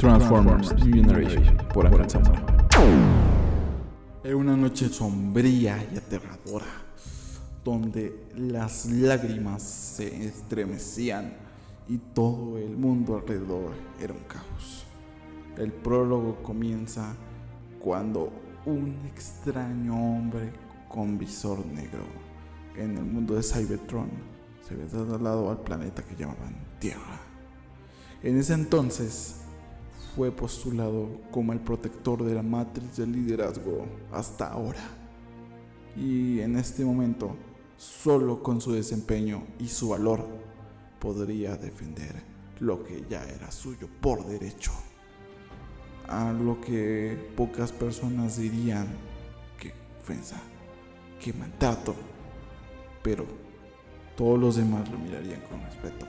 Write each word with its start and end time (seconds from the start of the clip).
Transformers 0.00 0.72
New 0.76 0.94
Generation 0.94 1.58
por 1.74 1.86
Zamora. 2.10 2.42
Era 4.24 4.34
una 4.34 4.56
noche 4.56 4.88
sombría 4.88 5.86
y 5.92 5.98
aterradora, 5.98 6.64
donde 7.62 8.28
las 8.34 8.86
lágrimas 8.86 9.62
se 9.62 10.24
estremecían 10.24 11.34
y 11.86 11.98
todo 11.98 12.56
el 12.56 12.78
mundo 12.78 13.16
alrededor 13.16 13.72
era 14.00 14.14
un 14.14 14.20
caos. 14.20 14.86
El 15.58 15.70
prólogo 15.70 16.42
comienza 16.42 17.14
cuando 17.78 18.32
un 18.64 18.96
extraño 19.04 19.94
hombre 19.94 20.50
con 20.88 21.18
visor 21.18 21.66
negro 21.66 22.04
en 22.74 22.96
el 22.96 23.04
mundo 23.04 23.34
de 23.34 23.42
Cybertron 23.42 24.08
se 24.66 24.74
ve 24.76 24.86
trasladado 24.86 25.50
al 25.50 25.58
planeta 25.58 26.02
que 26.02 26.16
llamaban 26.16 26.56
Tierra. 26.78 27.20
En 28.22 28.38
ese 28.38 28.54
entonces 28.54 29.40
fue 30.14 30.30
postulado 30.32 31.08
como 31.30 31.52
el 31.52 31.60
protector 31.60 32.24
de 32.24 32.34
la 32.34 32.42
matriz 32.42 32.96
del 32.96 33.12
liderazgo 33.12 33.86
hasta 34.12 34.48
ahora. 34.48 34.80
Y 35.96 36.40
en 36.40 36.56
este 36.56 36.84
momento, 36.84 37.36
solo 37.76 38.42
con 38.42 38.60
su 38.60 38.72
desempeño 38.72 39.44
y 39.58 39.68
su 39.68 39.90
valor, 39.90 40.26
podría 40.98 41.56
defender 41.56 42.22
lo 42.60 42.82
que 42.82 43.04
ya 43.08 43.24
era 43.24 43.50
suyo 43.50 43.88
por 44.00 44.26
derecho. 44.26 44.72
A 46.08 46.32
lo 46.32 46.60
que 46.60 47.32
pocas 47.36 47.72
personas 47.72 48.36
dirían 48.38 48.88
que 49.58 49.72
ofensa, 50.00 50.40
que 51.20 51.32
maltrato, 51.32 51.94
pero 53.02 53.24
todos 54.16 54.38
los 54.38 54.56
demás 54.56 54.90
lo 54.90 54.98
mirarían 54.98 55.40
con 55.42 55.62
respeto 55.62 56.06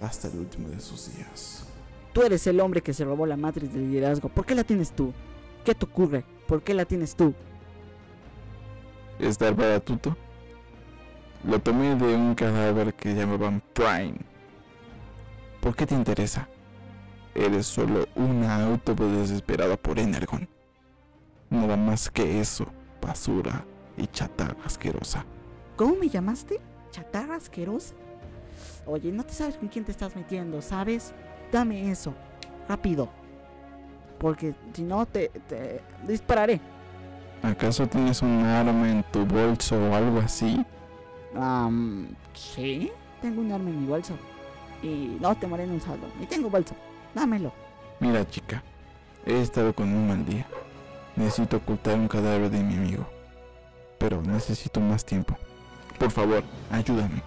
hasta 0.00 0.28
el 0.28 0.38
último 0.40 0.68
de 0.68 0.80
sus 0.80 1.14
días. 1.14 1.71
Tú 2.12 2.22
eres 2.22 2.46
el 2.46 2.60
hombre 2.60 2.82
que 2.82 2.92
se 2.92 3.04
robó 3.04 3.26
la 3.26 3.36
matriz 3.36 3.72
del 3.72 3.90
liderazgo. 3.90 4.28
¿Por 4.28 4.44
qué 4.44 4.54
la 4.54 4.64
tienes 4.64 4.92
tú? 4.92 5.12
¿Qué 5.64 5.74
te 5.74 5.84
ocurre? 5.84 6.24
¿Por 6.46 6.62
qué 6.62 6.74
la 6.74 6.84
tienes 6.84 7.16
tú? 7.16 7.34
¿Está 9.18 9.50
batuto? 9.52 10.16
Lo 11.44 11.58
tomé 11.58 11.94
de 11.96 12.14
un 12.14 12.34
cadáver 12.34 12.94
que 12.94 13.14
llamaban 13.14 13.62
Prime. 13.72 14.18
¿Por 15.60 15.74
qué 15.74 15.86
te 15.86 15.94
interesa? 15.94 16.48
Eres 17.34 17.66
solo 17.66 18.06
una 18.14 18.66
auto 18.66 18.94
desesperada 18.94 19.76
por 19.76 19.98
Energon. 19.98 20.46
Nada 21.50 21.76
más 21.76 22.10
que 22.10 22.40
eso, 22.40 22.66
basura 23.00 23.64
y 23.96 24.06
chatarra 24.06 24.56
asquerosa. 24.64 25.24
¿Cómo 25.76 25.96
me 25.96 26.08
llamaste? 26.08 26.60
¿Chatarra 26.90 27.36
asquerosa? 27.36 27.94
Oye, 28.86 29.12
no 29.12 29.24
te 29.24 29.32
sabes 29.32 29.56
con 29.56 29.68
quién 29.68 29.84
te 29.84 29.92
estás 29.92 30.14
metiendo, 30.14 30.60
¿sabes? 30.60 31.14
Dame 31.52 31.90
eso, 31.90 32.14
rápido. 32.66 33.10
Porque 34.18 34.54
si 34.72 34.82
no, 34.82 35.04
te, 35.04 35.28
te 35.48 35.82
dispararé. 36.08 36.60
¿Acaso 37.42 37.86
tienes 37.86 38.22
un 38.22 38.42
arma 38.44 38.88
en 38.88 39.02
tu 39.12 39.26
bolso 39.26 39.76
o 39.76 39.94
algo 39.94 40.20
así? 40.20 40.64
Um, 41.34 42.06
sí, 42.32 42.90
tengo 43.20 43.42
un 43.42 43.52
arma 43.52 43.68
en 43.68 43.82
mi 43.82 43.86
bolso. 43.86 44.14
Y 44.82 45.18
no 45.20 45.34
te 45.34 45.46
en 45.46 45.70
un 45.70 45.80
saldo. 45.80 46.06
Ni 46.18 46.26
tengo 46.26 46.48
bolso. 46.48 46.74
Dámelo. 47.14 47.52
Mira, 48.00 48.26
chica, 48.26 48.62
he 49.26 49.40
estado 49.40 49.74
con 49.74 49.92
un 49.92 50.08
mal 50.08 50.24
día. 50.24 50.46
Necesito 51.16 51.58
ocultar 51.58 51.96
un 51.96 52.08
cadáver 52.08 52.48
de 52.50 52.62
mi 52.62 52.74
amigo. 52.74 53.06
Pero 53.98 54.22
necesito 54.22 54.80
más 54.80 55.04
tiempo. 55.04 55.36
Por 55.98 56.10
favor, 56.10 56.42
ayúdame. 56.70 57.22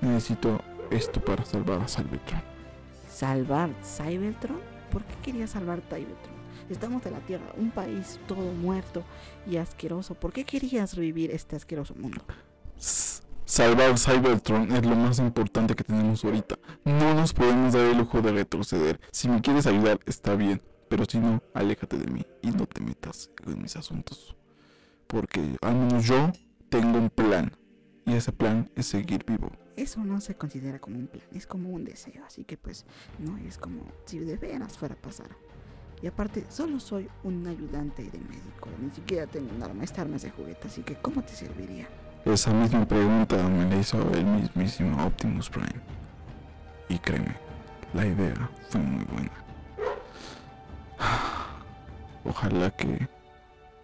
Necesito 0.00 0.60
esto 0.90 1.20
para 1.20 1.44
salvar 1.44 1.80
a 1.80 1.88
Cybertron. 1.88 2.49
¿Salvar 3.20 3.68
Cybertron? 3.84 4.60
¿Por 4.90 5.04
qué 5.04 5.14
querías 5.22 5.50
salvar 5.50 5.82
Cybertron? 5.82 6.34
Estamos 6.70 7.04
de 7.04 7.10
la 7.10 7.18
Tierra, 7.18 7.52
un 7.58 7.70
país 7.70 8.18
todo 8.26 8.50
muerto 8.54 9.04
y 9.46 9.58
asqueroso. 9.58 10.14
¿Por 10.14 10.32
qué 10.32 10.44
querías 10.44 10.94
revivir 10.94 11.30
este 11.30 11.54
asqueroso 11.54 11.94
mundo? 11.96 12.22
Salvar 13.44 13.98
Cybertron 13.98 14.72
es 14.72 14.86
lo 14.86 14.96
más 14.96 15.18
importante 15.18 15.74
que 15.74 15.84
tenemos 15.84 16.24
ahorita. 16.24 16.58
No 16.86 17.12
nos 17.12 17.34
podemos 17.34 17.74
dar 17.74 17.84
el 17.88 17.98
lujo 17.98 18.22
de 18.22 18.32
retroceder. 18.32 18.98
Si 19.12 19.28
me 19.28 19.42
quieres 19.42 19.66
ayudar, 19.66 20.00
está 20.06 20.34
bien. 20.34 20.62
Pero 20.88 21.04
si 21.06 21.18
no, 21.18 21.42
aléjate 21.52 21.98
de 21.98 22.10
mí 22.10 22.24
y 22.40 22.52
no 22.52 22.64
te 22.64 22.82
metas 22.82 23.30
en 23.46 23.60
mis 23.60 23.76
asuntos. 23.76 24.34
Porque 25.06 25.58
al 25.60 25.74
menos 25.74 26.06
yo 26.06 26.32
tengo 26.70 26.96
un 26.96 27.10
plan. 27.10 27.52
Y 28.06 28.14
ese 28.14 28.32
plan 28.32 28.70
es 28.76 28.86
seguir 28.86 29.26
vivo. 29.26 29.52
Eso 29.76 30.04
no 30.04 30.20
se 30.20 30.34
considera 30.34 30.78
como 30.78 30.98
un 30.98 31.06
plan, 31.06 31.24
es 31.32 31.46
como 31.46 31.70
un 31.70 31.84
deseo. 31.84 32.24
Así 32.24 32.44
que 32.44 32.56
pues 32.56 32.84
no 33.18 33.36
es 33.38 33.58
como 33.58 33.82
si 34.04 34.18
de 34.18 34.36
veras 34.36 34.76
fuera 34.76 34.94
a 34.94 34.98
pasar. 34.98 35.28
Y 36.02 36.06
aparte, 36.06 36.46
solo 36.48 36.80
soy 36.80 37.08
un 37.24 37.46
ayudante 37.46 38.02
de 38.04 38.18
médico. 38.18 38.70
Ni 38.80 38.90
siquiera 38.90 39.26
tengo 39.26 39.54
un 39.54 39.62
arma. 39.62 39.84
Esta 39.84 40.02
arma 40.02 40.16
es 40.16 40.22
de 40.22 40.30
juguete, 40.30 40.68
así 40.68 40.82
que 40.82 40.94
¿cómo 40.96 41.22
te 41.22 41.34
serviría? 41.34 41.88
Esa 42.24 42.52
misma 42.52 42.86
pregunta 42.86 43.36
me 43.48 43.68
la 43.68 43.76
hizo 43.76 43.98
el 44.12 44.24
mismísimo 44.24 45.06
Optimus 45.06 45.50
Prime. 45.50 45.80
Y 46.88 46.98
créeme, 46.98 47.36
la 47.94 48.06
idea 48.06 48.50
fue 48.68 48.80
muy 48.80 49.04
buena. 49.04 49.32
Ojalá 52.24 52.70
que 52.70 53.08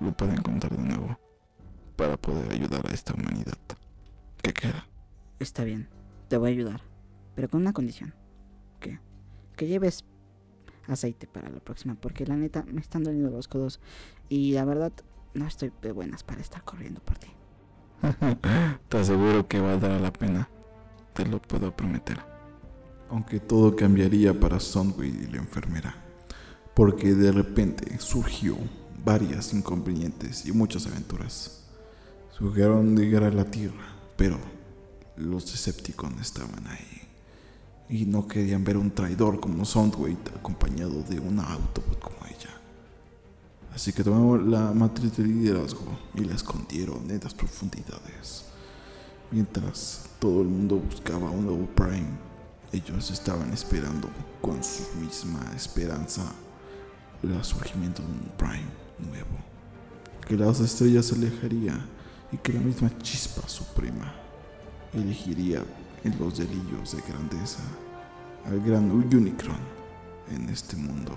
lo 0.00 0.12
pueda 0.12 0.34
encontrar 0.34 0.76
de 0.76 0.82
nuevo 0.82 1.18
para 1.96 2.16
poder 2.16 2.52
ayudar 2.52 2.86
a 2.86 2.94
esta 2.94 3.14
humanidad. 3.14 3.58
¿Qué 4.42 4.52
queda? 4.52 4.86
Está 5.40 5.64
bien, 5.64 5.88
te 6.28 6.36
voy 6.36 6.50
a 6.50 6.52
ayudar. 6.52 6.82
Pero 7.34 7.48
con 7.48 7.62
una 7.62 7.72
condición. 7.72 8.14
¿Qué? 8.78 9.00
Que 9.56 9.66
lleves 9.66 10.04
aceite 10.86 11.26
para 11.26 11.48
la 11.48 11.60
próxima. 11.60 11.94
Porque 11.94 12.26
la 12.26 12.36
neta 12.36 12.64
me 12.64 12.80
están 12.80 13.02
doliendo 13.02 13.30
los 13.30 13.48
codos. 13.48 13.80
Y 14.28 14.52
la 14.52 14.64
verdad, 14.64 14.92
no 15.34 15.46
estoy 15.46 15.72
de 15.82 15.92
buenas 15.92 16.22
para 16.22 16.40
estar 16.40 16.62
corriendo 16.62 17.00
por 17.00 17.18
ti. 17.18 17.28
Te 18.88 18.98
aseguro 18.98 19.48
que 19.48 19.60
valdrá 19.60 19.98
la 19.98 20.12
pena. 20.12 20.48
Te 21.14 21.26
lo 21.26 21.40
puedo 21.42 21.74
prometer. 21.74 22.18
aunque 23.10 23.40
todo 23.40 23.74
cambiaría 23.74 24.38
para 24.38 24.60
Soundwave 24.60 25.08
y 25.08 25.26
la 25.26 25.38
enfermera, 25.38 25.94
porque 26.74 27.14
de 27.14 27.32
repente 27.32 27.98
surgió 27.98 28.56
varias 29.04 29.52
inconvenientes 29.52 30.46
y 30.46 30.52
muchas 30.52 30.86
aventuras. 30.86 31.68
Surgieron 32.30 32.94
de 32.94 33.04
llegar 33.04 33.24
a 33.24 33.32
la 33.32 33.44
Tierra, 33.44 33.96
pero 34.16 34.38
los 35.16 35.50
Decepticons 35.52 36.20
estaban 36.20 36.66
ahí 36.66 37.10
y 37.90 38.06
no 38.06 38.26
querían 38.26 38.62
ver 38.62 38.76
un 38.76 38.92
traidor 38.92 39.40
como 39.40 39.64
Soundwave 39.64 40.16
acompañado 40.36 41.02
de 41.02 41.18
una 41.18 41.42
Autobot 41.42 41.98
como 41.98 42.18
ella. 42.26 42.50
Así 43.74 43.92
que 43.92 44.04
tomaron 44.04 44.50
la 44.50 44.72
matriz 44.72 45.16
de 45.16 45.24
liderazgo 45.24 45.98
y 46.14 46.24
la 46.24 46.34
escondieron 46.34 47.10
en 47.10 47.20
las 47.22 47.34
profundidades. 47.34 48.44
Mientras 49.32 50.06
todo 50.20 50.42
el 50.42 50.48
mundo 50.48 50.76
buscaba 50.76 51.30
un 51.30 51.46
nuevo 51.46 51.66
Prime, 51.74 52.16
ellos 52.72 53.10
estaban 53.10 53.52
esperando 53.52 54.08
con 54.40 54.62
su 54.62 54.84
misma 55.00 55.40
esperanza 55.56 56.22
el 57.22 57.44
surgimiento 57.44 58.02
de 58.02 58.08
un 58.08 58.32
Prime 58.36 58.70
nuevo. 58.98 59.36
Que 60.26 60.36
las 60.36 60.60
estrellas 60.60 61.06
se 61.06 61.16
alejaría 61.16 61.74
y 62.30 62.36
que 62.36 62.52
la 62.52 62.60
misma 62.60 62.96
chispa 62.98 63.48
suprema 63.48 64.14
elegiría 64.94 65.62
en 66.04 66.18
los 66.18 66.38
delillos 66.38 66.96
de 66.96 67.02
grandeza 67.02 67.62
al 68.46 68.60
gran 68.60 68.90
Unicron 68.90 69.58
en 70.34 70.48
este 70.48 70.76
mundo. 70.76 71.16